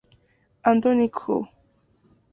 [0.63, 1.45] Anthony Co.